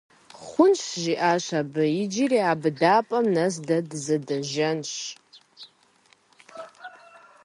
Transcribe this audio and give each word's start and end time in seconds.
-Хъунщ,- 0.45 0.81
жиӀащ 1.01 1.45
абы,- 1.59 1.83
иджыри 2.01 2.39
а 2.51 2.53
быдапӀэм 2.61 3.25
нэс 3.35 3.55
зэ 3.65 3.77
дызэдэжэнщ! 3.89 4.91